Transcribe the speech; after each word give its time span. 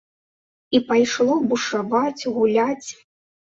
І 0.77 0.81
пайшло 0.87 1.37
бушаваць, 1.53 2.29
гуляць. 2.41 2.89